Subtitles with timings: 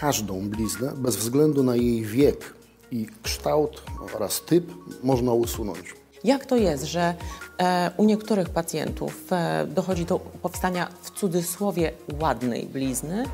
[0.00, 2.54] Każdą bliznę, bez względu na jej wiek
[2.90, 3.82] i kształt
[4.14, 5.94] oraz typ, można usunąć.
[6.24, 7.14] Jak to jest, że
[7.58, 13.24] e, u niektórych pacjentów e, dochodzi do powstania w cudzysłowie ładnej blizny,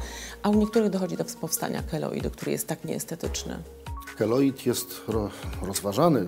[0.43, 3.59] a u niektórych dochodzi do powstania keloidu, który jest tak nieestetyczny?
[4.17, 5.31] Keloid jest ro,
[5.63, 6.27] rozważany,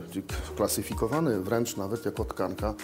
[0.56, 2.74] klasyfikowany wręcz nawet jako tkanka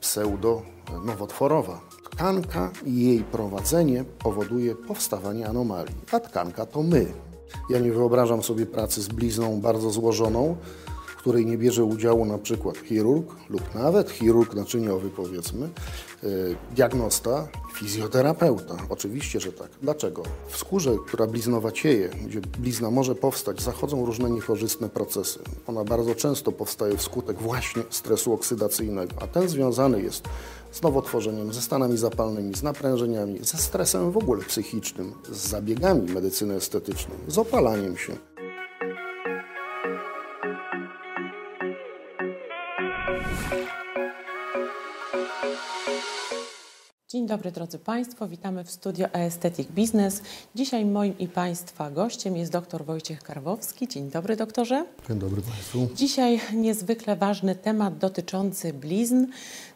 [0.00, 1.80] pseudo-nowotworowa.
[2.10, 7.06] Tkanka i jej prowadzenie powoduje powstawanie anomalii, a tkanka to my.
[7.70, 10.56] Ja nie wyobrażam sobie pracy z blizną bardzo złożoną,
[11.06, 15.68] w której nie bierze udziału na przykład chirurg lub nawet chirurg naczyniowy powiedzmy,
[16.74, 18.76] diagnosta, fizjoterapeuta.
[18.88, 19.68] Oczywiście, że tak.
[19.82, 20.22] Dlaczego?
[20.48, 25.38] W skórze, która bliznowacieje, gdzie blizna może powstać, zachodzą różne niekorzystne procesy.
[25.66, 30.28] Ona bardzo często powstaje wskutek właśnie stresu oksydacyjnego, a ten związany jest
[30.72, 36.54] z nowotworzeniem, ze stanami zapalnymi, z naprężeniami, ze stresem w ogóle psychicznym, z zabiegami medycyny
[36.54, 38.16] estetycznej, z opalaniem się.
[43.50, 43.77] Dzień
[47.28, 50.22] dobry drodzy Państwo, witamy w studio Aesthetic Business.
[50.54, 53.88] Dzisiaj moim i Państwa gościem jest dr Wojciech Karwowski.
[53.88, 54.84] Dzień dobry doktorze.
[55.08, 55.88] Dzień dobry Państwu.
[55.94, 59.26] Dzisiaj niezwykle ważny temat dotyczący blizn.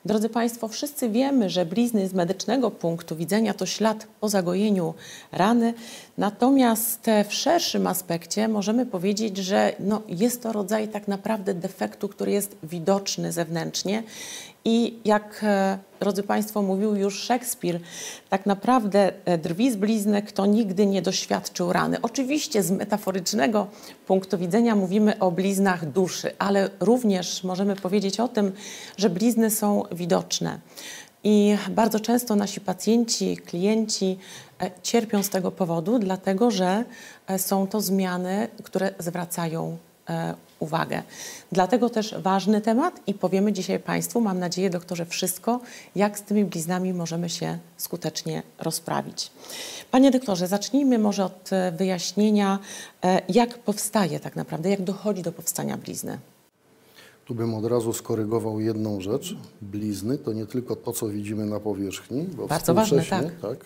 [0.05, 4.95] Drodzy Państwo, wszyscy wiemy, że blizny z medycznego punktu widzenia to ślad po zagojeniu
[5.33, 5.75] rany.
[6.19, 12.33] Natomiast w szerszym aspekcie możemy powiedzieć, że no, jest to rodzaj tak naprawdę defektu, który
[12.33, 14.03] jest widoczny zewnętrznie
[14.65, 17.81] i jak, e, drodzy Państwo, mówił już Szekspir,
[18.29, 21.99] tak naprawdę e, drwi z blizny, kto nigdy nie doświadczył rany.
[22.03, 23.67] Oczywiście z metaforycznego
[24.07, 28.53] punktu widzenia mówimy o bliznach duszy, ale również możemy powiedzieć o tym,
[28.97, 30.59] że blizny są widoczne.
[31.25, 34.19] I bardzo często nasi pacjenci, klienci
[34.61, 36.85] e, cierpią z tego powodu, dlatego że
[37.37, 39.79] są to zmiany, które zwracają
[40.63, 41.03] uwagę.
[41.53, 45.61] Dlatego też ważny temat i powiemy dzisiaj Państwu, mam nadzieję, doktorze, wszystko,
[45.97, 49.31] jak z tymi bliznami możemy się skutecznie rozprawić.
[49.91, 52.59] Panie doktorze, zacznijmy może od e, wyjaśnienia,
[53.05, 56.19] e, jak powstaje tak naprawdę, jak dochodzi do powstania blizny.
[57.25, 59.37] Tu bym od razu skorygował jedną rzecz.
[59.63, 63.25] Blizny to nie tylko to, co widzimy na powierzchni, bo Bardzo ważne, tak.
[63.43, 63.59] tak.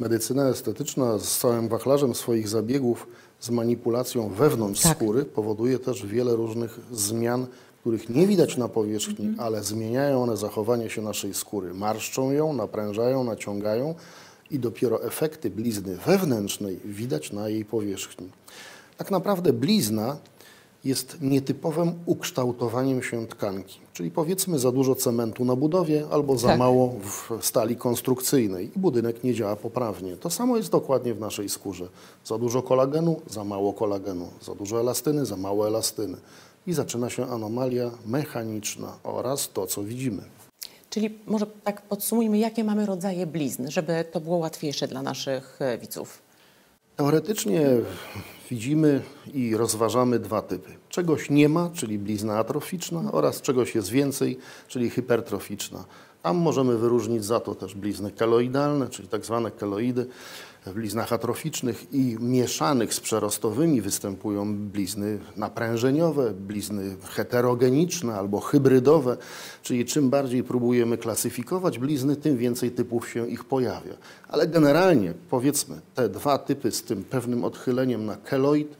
[0.00, 3.06] Medycyna estetyczna z całym wachlarzem swoich zabiegów
[3.40, 4.96] z manipulacją wewnątrz tak.
[4.96, 7.46] skóry powoduje też wiele różnych zmian,
[7.80, 9.46] których nie widać na powierzchni, mhm.
[9.46, 11.74] ale zmieniają one zachowanie się naszej skóry.
[11.74, 13.94] Marszczą ją, naprężają, naciągają
[14.50, 18.28] i dopiero efekty blizny wewnętrznej widać na jej powierzchni.
[18.96, 20.16] Tak naprawdę blizna
[20.86, 23.80] jest nietypowym ukształtowaniem się tkanki.
[23.92, 26.58] Czyli powiedzmy za dużo cementu na budowie albo za tak.
[26.58, 30.16] mało w stali konstrukcyjnej i budynek nie działa poprawnie.
[30.16, 31.88] To samo jest dokładnie w naszej skórze.
[32.24, 36.16] Za dużo kolagenu, za mało kolagenu, za dużo elastyny, za mało elastyny.
[36.66, 40.22] I zaczyna się anomalia mechaniczna oraz to, co widzimy.
[40.90, 46.25] Czyli może tak podsumujmy, jakie mamy rodzaje blizn, żeby to było łatwiejsze dla naszych widzów.
[46.96, 47.66] Teoretycznie
[48.50, 49.02] widzimy
[49.34, 50.70] i rozważamy dwa typy.
[50.88, 55.84] Czegoś nie ma, czyli blizna atroficzna oraz czegoś jest więcej, czyli hipertroficzna.
[56.26, 60.06] Tam możemy wyróżnić za to też blizny keloidalne, czyli tak zwane keloidy.
[60.66, 69.16] W bliznach atroficznych i mieszanych z przerostowymi występują blizny naprężeniowe, blizny heterogeniczne albo hybrydowe,
[69.62, 73.94] czyli czym bardziej próbujemy klasyfikować blizny, tym więcej typów się ich pojawia.
[74.28, 78.76] Ale generalnie powiedzmy te dwa typy z tym pewnym odchyleniem na keloid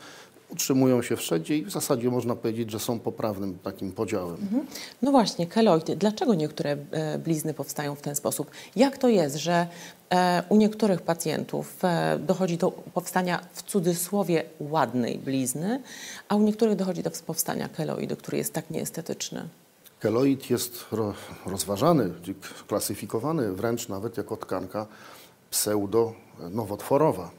[0.51, 4.37] utrzymują się wszędzie i w zasadzie można powiedzieć, że są poprawnym takim podziałem.
[4.43, 4.67] Mhm.
[5.03, 5.97] No właśnie, keloidy.
[5.97, 8.51] Dlaczego niektóre e, blizny powstają w ten sposób?
[8.77, 9.67] Jak to jest, że
[10.11, 15.83] e, u niektórych pacjentów e, dochodzi do powstania w cudzysłowie ładnej blizny,
[16.29, 19.49] a u niektórych dochodzi do powstania keloidu, który jest tak nieestetyczny?
[20.01, 20.85] Keloid jest
[21.47, 22.11] rozważany,
[22.69, 24.87] klasyfikowany wręcz nawet jako tkanka
[25.51, 27.31] pseudo-nowotworowa,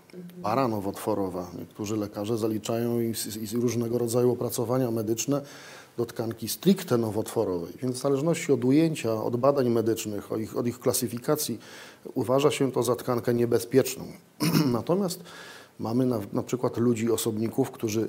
[0.44, 1.48] paranowotworowa.
[1.60, 5.42] Niektórzy lekarze zaliczają i, i różnego rodzaju opracowania medyczne
[5.98, 7.74] do tkanki stricte nowotworowej.
[7.82, 11.60] Więc w zależności od ujęcia, od badań medycznych, od ich, od ich klasyfikacji,
[12.14, 14.06] uważa się to za tkankę niebezpieczną.
[14.72, 15.24] Natomiast
[15.80, 18.08] Mamy na, na, przykład ludzi, osobników, którzy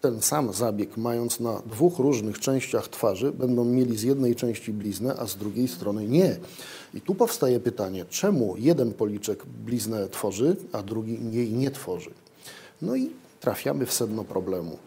[0.00, 5.14] ten sam zabieg, mając na dwóch różnych częściach twarzy, będą mieli z jednej części bliznę,
[5.18, 6.36] a z drugiej strony nie.
[6.94, 12.10] I tu powstaje pytanie, czemu jeden policzek bliznę tworzy, a drugi jej nie tworzy.
[12.82, 14.78] No i trafiamy w sedno problemu.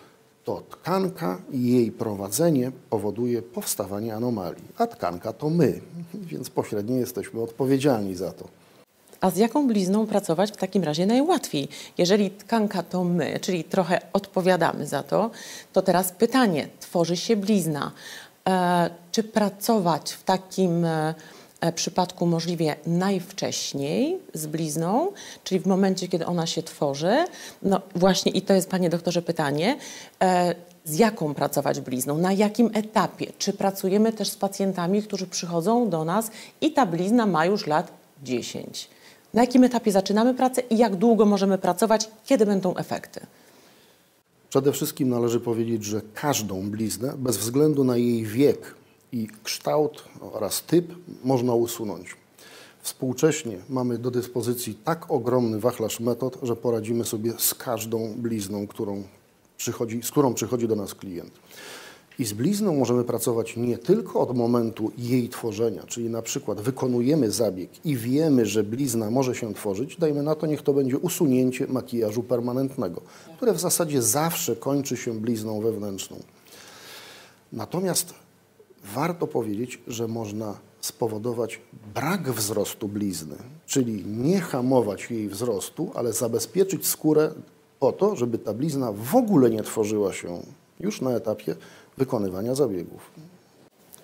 [0.44, 5.81] To tkanka i jej prowadzenie powoduje powstawanie anomalii, a tkanka to my,
[6.31, 8.62] więc pośrednio jesteśmy odpowiedzialni za to.
[9.23, 11.67] A z jaką blizną pracować w takim razie najłatwiej?
[11.97, 15.31] Jeżeli tkanka to my, czyli trochę odpowiadamy za to,
[15.73, 17.91] to teraz pytanie, tworzy się blizna.
[18.49, 21.13] E, czy pracować w takim e,
[21.61, 25.11] e, przypadku możliwie najwcześniej z blizną,
[25.43, 27.25] czyli w momencie, kiedy ona się tworzy.
[27.61, 29.77] No właśnie i to jest, panie doktorze, pytanie.
[30.85, 32.17] Z jaką pracować blizną?
[32.17, 33.25] Na jakim etapie?
[33.37, 36.31] Czy pracujemy też z pacjentami, którzy przychodzą do nas
[36.61, 37.91] i ta blizna ma już lat
[38.23, 38.89] 10?
[39.33, 42.09] Na jakim etapie zaczynamy pracę i jak długo możemy pracować?
[42.25, 43.19] Kiedy będą efekty?
[44.50, 48.75] Przede wszystkim należy powiedzieć, że każdą bliznę, bez względu na jej wiek
[49.12, 50.03] i kształt
[50.33, 52.15] oraz typ, można usunąć.
[52.81, 59.03] Współcześnie mamy do dyspozycji tak ogromny wachlarz metod, że poradzimy sobie z każdą blizną, którą
[59.57, 61.31] przychodzi, z którą przychodzi do nas klient.
[62.19, 67.31] I z blizną możemy pracować nie tylko od momentu jej tworzenia, czyli na przykład wykonujemy
[67.31, 71.68] zabieg i wiemy, że blizna może się tworzyć, dajmy na to, niech to będzie usunięcie
[71.68, 73.01] makijażu permanentnego,
[73.38, 76.18] które w zasadzie zawsze kończy się blizną wewnętrzną.
[77.54, 78.13] Natomiast
[78.95, 81.62] warto powiedzieć, że można spowodować
[81.94, 83.36] brak wzrostu blizny,
[83.66, 87.31] czyli nie hamować jej wzrostu, ale zabezpieczyć skórę
[87.80, 90.39] po to, żeby ta blizna w ogóle nie tworzyła się
[90.80, 91.56] już na etapie
[91.98, 93.12] wykonywania zabiegów.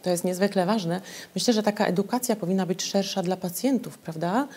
[0.04, 1.02] To jest niezwykle ważne.
[1.36, 4.48] Myślę, że taka edukacja powinna być szersza dla pacjentów, prawda?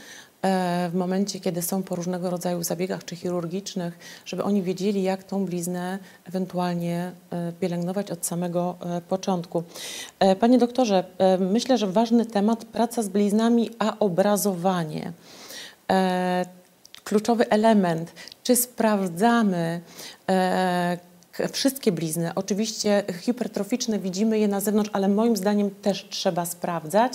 [0.43, 5.25] E, w momencie, kiedy są po różnego rodzaju zabiegach czy chirurgicznych, żeby oni wiedzieli, jak
[5.25, 9.62] tą bliznę ewentualnie e, pielęgnować od samego e, początku.
[10.40, 11.05] Panie doktorze,
[11.38, 15.12] myślę, że ważny temat praca z bliznami, a obrazowanie
[17.05, 18.12] kluczowy element,
[18.43, 19.81] czy sprawdzamy
[21.52, 22.31] wszystkie blizny.
[22.34, 27.12] Oczywiście hipertroficzne widzimy je na zewnątrz, ale moim zdaniem też trzeba sprawdzać,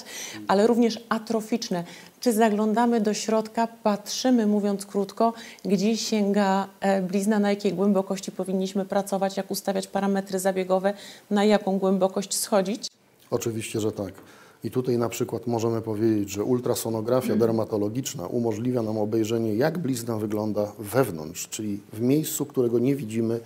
[0.48, 1.84] ale również atroficzne.
[2.19, 5.34] Czy zaglądamy do środka, patrzymy, mówiąc krótko,
[5.66, 10.94] gdzie sięga e, blizna, na jakiej głębokości powinniśmy pracować, jak ustawiać parametry zabiegowe,
[11.31, 12.88] na jaką głębokość schodzić?
[13.31, 14.14] Oczywiście, że tak.
[14.64, 17.40] I tutaj na przykład możemy powiedzieć, że ultrasonografia mhm.
[17.40, 23.40] dermatologiczna umożliwia nam obejrzenie, jak blizna wygląda wewnątrz, czyli w miejscu, którego nie widzimy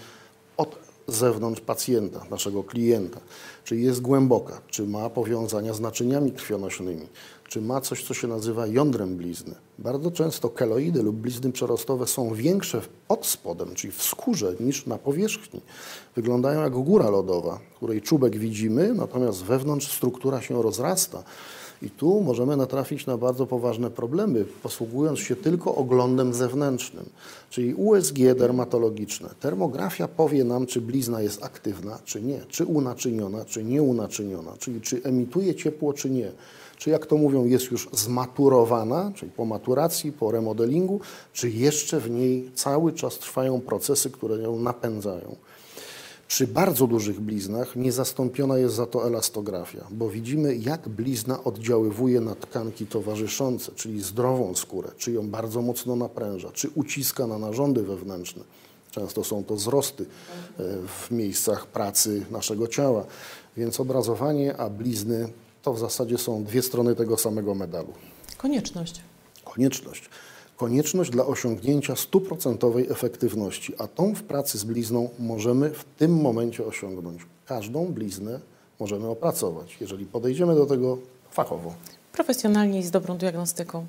[0.57, 0.75] od
[1.07, 3.19] zewnątrz pacjenta, naszego klienta.
[3.63, 7.07] Czy jest głęboka, czy ma powiązania z naczyniami krwionośnymi,
[7.47, 9.55] czy ma coś, co się nazywa jądrem blizny.
[9.79, 14.97] Bardzo często keloidy lub blizny przerostowe są większe pod spodem, czyli w skórze, niż na
[14.97, 15.61] powierzchni.
[16.15, 21.23] Wyglądają jak góra lodowa, której czubek widzimy, natomiast wewnątrz struktura się rozrasta.
[21.81, 27.05] I tu możemy natrafić na bardzo poważne problemy, posługując się tylko oglądem zewnętrznym,
[27.49, 29.29] czyli USG dermatologiczne.
[29.39, 35.03] Termografia powie nam, czy blizna jest aktywna, czy nie, czy unaczyniona, czy nieunaczyniona, czyli czy
[35.03, 36.31] emituje ciepło, czy nie
[36.81, 40.99] czy jak to mówią, jest już zmaturowana, czyli po maturacji, po remodelingu,
[41.33, 45.35] czy jeszcze w niej cały czas trwają procesy, które ją napędzają.
[46.31, 52.35] Przy bardzo dużych bliznach niezastąpiona jest za to elastografia, bo widzimy, jak blizna oddziaływuje na
[52.35, 58.43] tkanki towarzyszące, czyli zdrową skórę, czy ją bardzo mocno napręża, czy uciska na narządy wewnętrzne.
[58.91, 63.05] Często są to wzrosty e, w miejscach pracy naszego ciała.
[63.57, 65.29] Więc obrazowanie, a blizny
[65.61, 67.93] to w zasadzie są dwie strony tego samego medalu.
[68.37, 69.01] Konieczność.
[69.43, 70.09] Konieczność.
[70.61, 76.65] Konieczność dla osiągnięcia stuprocentowej efektywności, a tą w pracy z blizną możemy w tym momencie
[76.65, 77.21] osiągnąć.
[77.45, 78.39] Każdą bliznę
[78.79, 80.97] możemy opracować, jeżeli podejdziemy do tego
[81.31, 81.73] fachowo.
[82.13, 83.85] Profesjonalnie i z dobrą diagnostyką.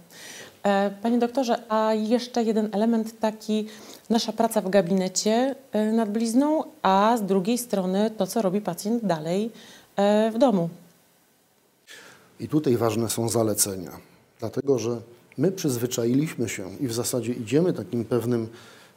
[0.62, 3.66] E, panie doktorze, a jeszcze jeden element taki,
[4.10, 9.04] nasza praca w gabinecie e, nad blizną, a z drugiej strony to, co robi pacjent
[9.04, 9.50] dalej
[9.96, 10.68] e, w domu.
[12.40, 13.90] I tutaj ważne są zalecenia,
[14.40, 15.00] dlatego że
[15.38, 18.48] my przyzwyczailiśmy się i w zasadzie idziemy takim pewnym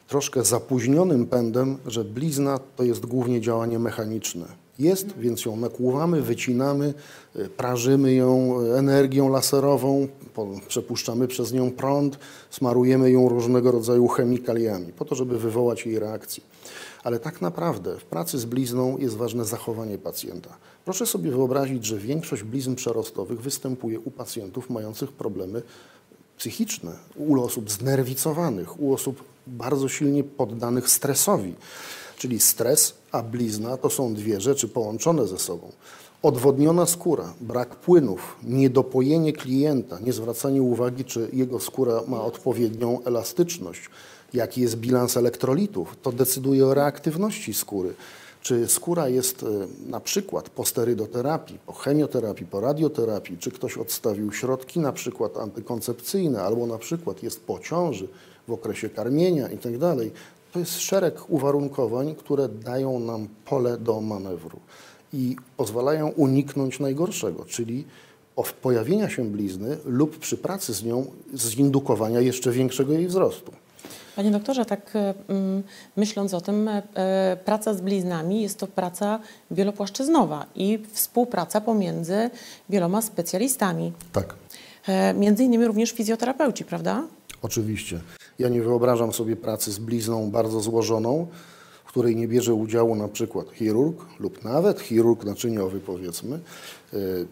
[0.08, 4.46] troszkę zapóźnionym pędem, że blizna to jest głównie działanie mechaniczne.
[4.78, 6.94] Jest, więc ją nakłuwamy, wycinamy,
[7.36, 10.08] y, prażymy ją energią laserową,
[10.68, 12.18] przepuszczamy przez nią prąd,
[12.50, 16.42] smarujemy ją różnego rodzaju chemikaliami, po to, żeby wywołać jej reakcję
[17.06, 20.56] ale tak naprawdę w pracy z blizną jest ważne zachowanie pacjenta.
[20.84, 25.62] Proszę sobie wyobrazić, że większość blizn przerostowych występuje u pacjentów mających problemy
[26.38, 31.54] psychiczne, u osób znerwicowanych, u osób bardzo silnie poddanych stresowi.
[32.18, 35.72] Czyli stres a blizna to są dwie rzeczy połączone ze sobą.
[36.22, 43.90] Odwodniona skóra, brak płynów, niedopojenie klienta, niezwracanie uwagi, czy jego skóra ma odpowiednią elastyczność,
[44.34, 47.94] jaki jest bilans elektrolitów, to decyduje o reaktywności skóry.
[48.46, 49.46] Czy skóra jest e,
[49.90, 56.42] na przykład po sterydoterapii, po chemioterapii, po radioterapii, czy ktoś odstawił środki na przykład antykoncepcyjne,
[56.42, 58.08] albo na przykład jest po ciąży
[58.48, 59.72] w okresie karmienia i tak.
[60.52, 64.60] To jest szereg uwarunkowań, które dają nam pole do manewru
[65.12, 67.84] i pozwalają uniknąć najgorszego, czyli
[68.62, 73.52] pojawienia się blizny lub przy pracy z nią zindukowania jeszcze większego jej wzrostu.
[74.16, 75.62] Panie doktorze, tak e, mm,
[75.96, 76.82] myśląc o tym, e,
[77.44, 79.20] praca z bliznami jest to praca
[79.50, 82.30] wielopłaszczyznowa i współpraca pomiędzy
[82.68, 83.92] wieloma specjalistami.
[84.12, 84.34] Tak.
[84.86, 87.02] E, między innymi również fizjoterapeuci, prawda?
[87.42, 88.00] Oczywiście.
[88.38, 91.26] Ja nie wyobrażam sobie pracy z blizną bardzo złożoną,
[91.84, 96.40] w której nie bierze udziału na przykład chirurg lub nawet chirurg naczyniowy, powiedzmy,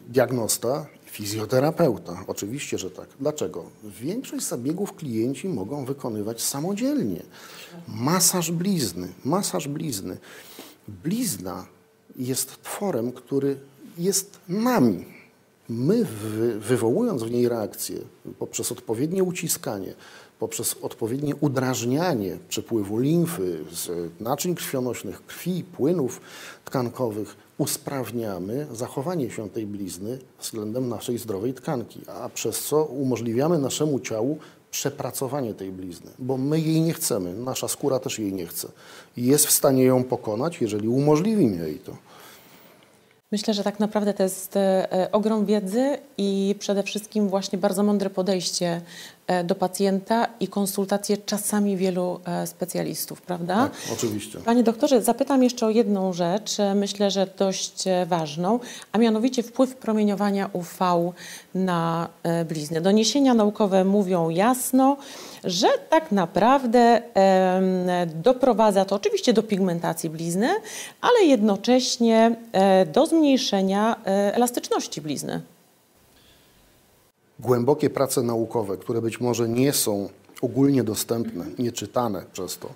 [0.09, 3.09] diagnosta Fizjoterapeuta, oczywiście, że tak.
[3.21, 3.65] Dlaczego?
[3.85, 7.23] Większość zabiegów klienci mogą wykonywać samodzielnie.
[7.89, 10.17] Masaż blizny, masaż blizny.
[10.89, 11.67] Blizna
[12.17, 13.57] jest tworem, który
[13.99, 15.05] jest nami.
[15.69, 16.05] My,
[16.59, 17.99] wywołując w niej reakcję
[18.39, 19.95] poprzez odpowiednie uciskanie,
[20.45, 26.21] poprzez odpowiednie udrażnianie przepływu limfy z naczyń krwionośnych, krwi, płynów
[26.65, 34.01] tkankowych, usprawniamy zachowanie się tej blizny względem naszej zdrowej tkanki, a przez co umożliwiamy naszemu
[34.01, 34.39] ciału
[34.71, 38.69] przepracowanie tej blizny, bo my jej nie chcemy, nasza skóra też jej nie chce.
[39.17, 41.97] Jest w stanie ją pokonać, jeżeli umożliwimy jej to.
[43.35, 48.11] Myślę, że tak naprawdę to jest e, ogrom wiedzy i przede wszystkim właśnie bardzo mądre
[48.11, 48.81] podejście
[49.45, 53.55] do pacjenta i konsultacje czasami wielu e, specjalistów, prawda?
[53.55, 54.39] Tak, oczywiście.
[54.39, 58.61] Panie doktorze, zapytam jeszcze o jedną rzecz, myślę, że dość ważną,
[58.93, 61.13] a mianowicie wpływ promieniowania UV
[61.55, 62.09] na
[62.49, 62.81] blizny.
[62.81, 64.97] Doniesienia naukowe mówią jasno,
[65.45, 67.03] że tak naprawdę
[68.07, 70.49] doprowadza to oczywiście do pigmentacji blizny,
[71.01, 72.37] ale jednocześnie
[72.93, 73.97] do zmniejszenia
[74.33, 75.41] elastyczności blizny.
[77.41, 80.09] Głębokie prace naukowe, które być może nie są
[80.43, 82.69] ogólnie dostępne, nieczytane przez to,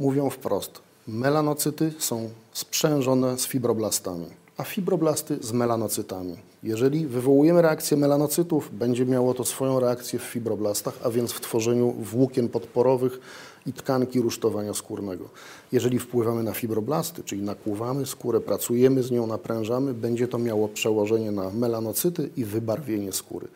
[0.00, 0.70] mówią wprost,
[1.08, 4.26] melanocyty są sprzężone z fibroblastami,
[4.56, 6.36] a fibroblasty z melanocytami.
[6.62, 11.92] Jeżeli wywołujemy reakcję melanocytów, będzie miało to swoją reakcję w fibroblastach, a więc w tworzeniu
[11.92, 13.20] włókien podporowych
[13.66, 15.24] i tkanki rusztowania skórnego.
[15.72, 21.30] Jeżeli wpływamy na fibroblasty, czyli nakłuwamy skórę, pracujemy z nią, naprężamy, będzie to miało przełożenie
[21.30, 23.48] na melanocyty i wybarwienie skóry.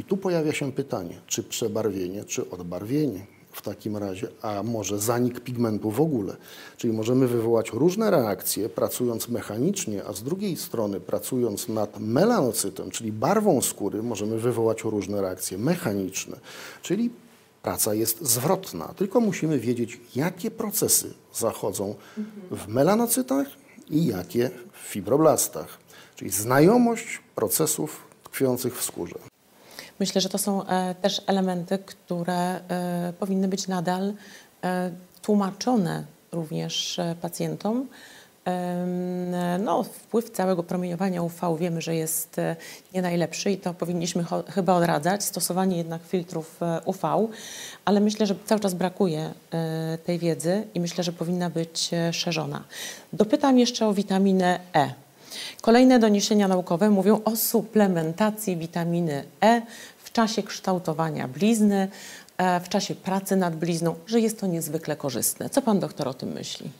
[0.00, 5.40] I tu pojawia się pytanie, czy przebarwienie, czy odbarwienie w takim razie, a może zanik
[5.40, 6.36] pigmentu w ogóle.
[6.76, 13.12] Czyli możemy wywołać różne reakcje pracując mechanicznie, a z drugiej strony pracując nad melanocytem, czyli
[13.12, 16.36] barwą skóry, możemy wywołać różne reakcje mechaniczne.
[16.82, 17.10] Czyli
[17.62, 21.94] praca jest zwrotna, tylko musimy wiedzieć, jakie procesy zachodzą
[22.50, 23.46] w melanocytach
[23.90, 25.78] i jakie w fibroblastach.
[26.16, 29.29] Czyli znajomość procesów tkwiących w skórze.
[30.00, 34.12] Myślę, że to są e, też elementy, które e, powinny być nadal
[34.64, 34.90] e,
[35.22, 37.86] tłumaczone również pacjentom.
[39.58, 42.40] No, wpływ całego promieniowania UV wiemy, że jest
[42.94, 47.28] nie najlepszy i to powinniśmy chyba odradzać, stosowanie jednak filtrów UV,
[47.84, 49.30] ale myślę, że cały czas brakuje
[50.04, 52.64] tej wiedzy i myślę, że powinna być szerzona.
[53.12, 54.94] Dopytam jeszcze o witaminę E.
[55.60, 59.62] Kolejne doniesienia naukowe mówią o suplementacji witaminy E
[60.04, 61.88] w czasie kształtowania blizny,
[62.38, 65.50] e, w czasie pracy nad blizną, że jest to niezwykle korzystne.
[65.50, 66.70] Co pan doktor o tym myśli?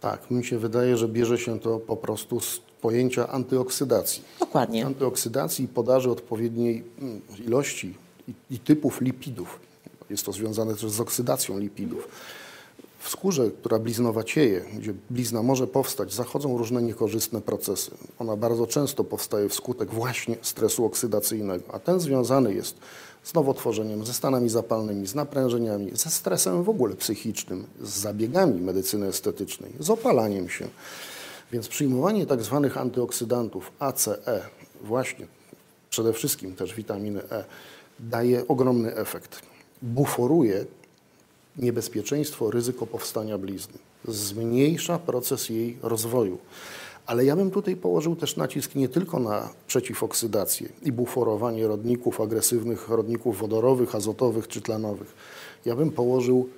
[0.00, 4.22] Tak, mi się wydaje, że bierze się to po prostu z pojęcia antyoksydacji.
[4.40, 4.86] Dokładnie.
[4.86, 7.94] Antyoksydacji i podaży odpowiedniej mm, ilości
[8.28, 9.60] i, i typów lipidów.
[10.10, 12.08] Jest to związane też z oksydacją lipidów.
[13.02, 17.90] W skórze, która bliznowacieje, gdzie blizna może powstać, zachodzą różne niekorzystne procesy.
[18.18, 22.76] Ona bardzo często powstaje wskutek właśnie stresu oksydacyjnego, a ten związany jest
[23.22, 29.06] z nowotworzeniem, ze stanami zapalnymi, z naprężeniami, ze stresem w ogóle psychicznym, z zabiegami medycyny
[29.06, 30.68] estetycznej, z opalaniem się.
[31.52, 34.42] Więc przyjmowanie tak zwanych antyoksydantów ACE,
[34.82, 35.26] właśnie
[35.90, 37.44] przede wszystkim też witaminy E,
[38.00, 39.42] daje ogromny efekt.
[39.82, 40.64] Buforuje
[41.56, 43.78] niebezpieczeństwo, ryzyko powstania blizny.
[44.08, 46.38] Zmniejsza proces jej rozwoju.
[47.06, 52.88] Ale ja bym tutaj położył też nacisk nie tylko na przeciwoksydację i buforowanie rodników agresywnych,
[52.88, 55.14] rodników wodorowych, azotowych czy tlenowych.
[55.64, 56.48] Ja bym położył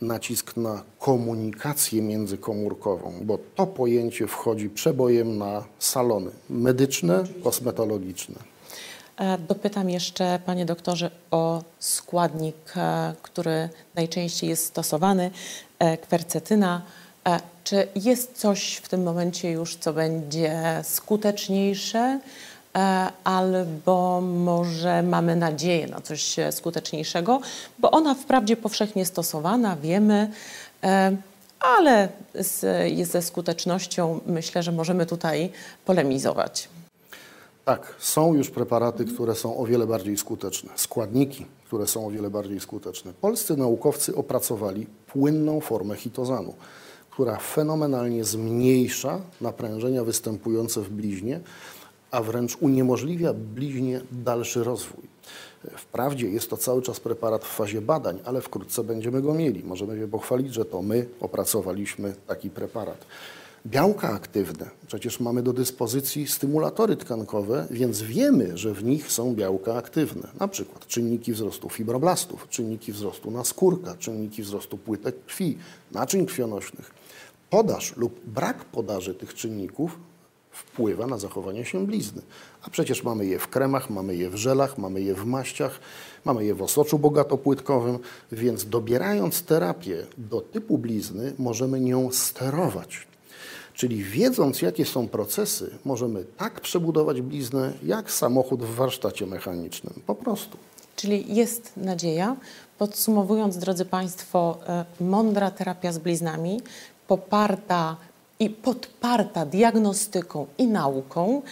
[0.00, 8.51] nacisk na komunikację międzykomórkową, bo to pojęcie wchodzi przebojem na salony medyczne, kosmetologiczne.
[9.22, 15.30] E, dopytam jeszcze, panie doktorze, o składnik, e, który najczęściej jest stosowany,
[15.78, 16.82] e, kwercetyna.
[17.64, 22.20] Czy jest coś w tym momencie już, co będzie skuteczniejsze,
[23.24, 27.40] albo może mamy nadzieję na coś skuteczniejszego,
[27.78, 30.30] bo ona wprawdzie powszechnie stosowana, wiemy,
[31.60, 32.60] ale z,
[33.08, 35.50] ze skutecznością, myślę, że możemy tutaj
[35.84, 36.68] polemizować.
[37.64, 42.30] Tak, są już preparaty, które są o wiele bardziej skuteczne, składniki, które są o wiele
[42.30, 43.12] bardziej skuteczne.
[43.20, 46.54] Polscy naukowcy opracowali płynną formę hitozanu,
[47.10, 51.40] która fenomenalnie zmniejsza naprężenia występujące w bliźnie,
[52.10, 55.04] a wręcz uniemożliwia bliźnie dalszy rozwój.
[55.76, 59.64] Wprawdzie jest to cały czas preparat w fazie badań, ale wkrótce będziemy go mieli.
[59.64, 63.04] Możemy się pochwalić, że to my opracowaliśmy taki preparat.
[63.66, 69.74] Białka aktywne, przecież mamy do dyspozycji stymulatory tkankowe, więc wiemy, że w nich są białka
[69.74, 70.28] aktywne.
[70.40, 75.58] Na przykład czynniki wzrostu fibroblastów, czynniki wzrostu naskórka, czynniki wzrostu płytek krwi,
[75.92, 76.90] naczyń krwionośnych.
[77.50, 79.98] Podaż lub brak podaży tych czynników
[80.50, 82.22] wpływa na zachowanie się blizny.
[82.62, 85.80] A przecież mamy je w kremach, mamy je w żelach, mamy je w maściach,
[86.24, 87.98] mamy je w osoczu bogatopłytkowym,
[88.32, 93.11] więc dobierając terapię do typu blizny, możemy nią sterować.
[93.74, 99.94] Czyli wiedząc, jakie są procesy, możemy tak przebudować bliznę, jak samochód w warsztacie mechanicznym.
[100.06, 100.58] Po prostu.
[100.96, 102.36] Czyli jest nadzieja.
[102.78, 106.60] Podsumowując, drodzy Państwo, e, mądra terapia z bliznami,
[107.06, 107.96] poparta
[108.38, 111.42] i podparta diagnostyką i nauką,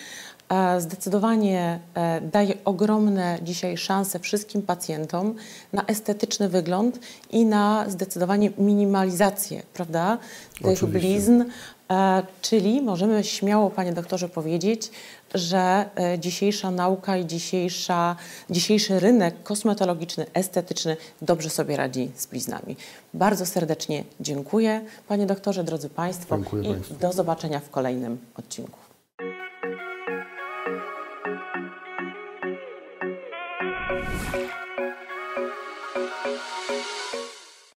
[0.78, 5.34] zdecydowanie e, daje ogromne dzisiaj szanse wszystkim pacjentom
[5.72, 6.98] na estetyczny wygląd
[7.30, 10.18] i na zdecydowanie minimalizację, prawda,
[10.54, 10.88] tych Oczywiście.
[10.88, 11.44] blizn.
[11.90, 14.90] E, Czyli możemy śmiało, panie doktorze, powiedzieć,
[15.34, 18.16] że e, dzisiejsza nauka i dzisiejsza,
[18.50, 22.76] dzisiejszy rynek kosmetologiczny, estetyczny dobrze sobie radzi z bliznami.
[23.14, 26.94] Bardzo serdecznie dziękuję, panie doktorze, drodzy państwo, Dziękuję i państwu.
[26.94, 28.89] do zobaczenia w kolejnym odcinku.